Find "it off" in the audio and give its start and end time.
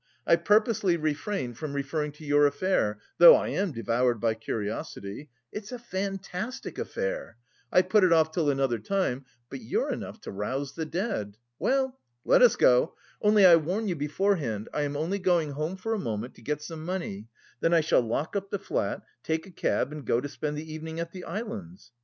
8.03-8.31